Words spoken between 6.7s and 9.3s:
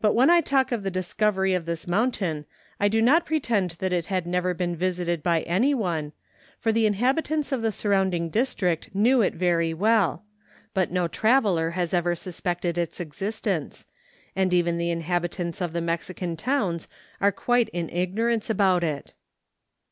the inhabitants of the surrounding district knew